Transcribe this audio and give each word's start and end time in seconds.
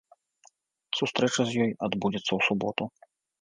Сустрэча 0.99 1.41
з 1.49 1.67
ёй 1.67 1.71
адбудзецца 1.89 2.29
ў 2.37 2.49
суботу. 2.49 2.83